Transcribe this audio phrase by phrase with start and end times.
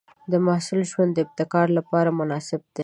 [0.31, 2.79] د محصل ژوند د ابتکار لپاره مناسب دی.